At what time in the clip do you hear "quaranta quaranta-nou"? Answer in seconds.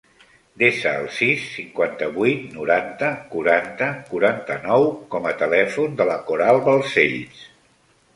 3.33-4.87